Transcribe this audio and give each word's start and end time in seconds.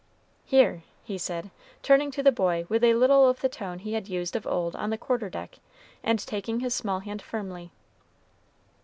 "Here!" 0.45 0.81
he 1.03 1.19
said, 1.19 1.51
turning 1.83 2.09
to 2.09 2.23
the 2.23 2.31
boy 2.31 2.65
with 2.67 2.83
a 2.83 2.95
little 2.95 3.29
of 3.29 3.41
the 3.41 3.47
tone 3.49 3.77
he 3.77 3.93
had 3.93 4.07
used 4.09 4.35
of 4.35 4.47
old 4.47 4.75
on 4.75 4.89
the 4.89 4.97
quarter 4.97 5.29
deck, 5.29 5.59
and 6.03 6.17
taking 6.17 6.59
his 6.59 6.73
small 6.73 7.01
hand 7.01 7.21
firmly. 7.21 7.71